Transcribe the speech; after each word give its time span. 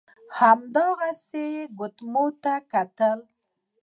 هماغسې 0.37 1.43
يې 1.55 1.63
ګوتميو 1.77 2.25
ته 2.43 2.53
کتل. 2.71 3.19